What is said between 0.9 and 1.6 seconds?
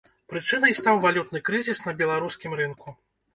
валютны